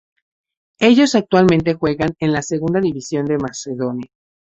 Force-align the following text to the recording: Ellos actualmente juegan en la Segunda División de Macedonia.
Ellos 0.79 1.13
actualmente 1.13 1.75
juegan 1.75 2.15
en 2.19 2.31
la 2.33 2.41
Segunda 2.41 2.79
División 2.81 3.27
de 3.27 3.37
Macedonia. 3.37 4.09